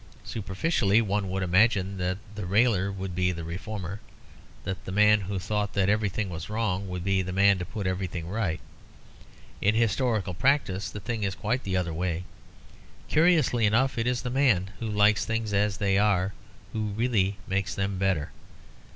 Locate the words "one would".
0.99-1.43